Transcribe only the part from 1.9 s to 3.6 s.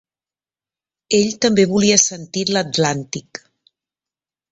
sentir l'Atlàntic.